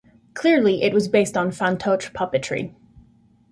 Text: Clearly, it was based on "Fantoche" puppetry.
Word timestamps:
Clearly, 0.33 0.81
it 0.81 0.95
was 0.95 1.07
based 1.07 1.37
on 1.37 1.51
"Fantoche" 1.51 2.11
puppetry. 2.11 2.73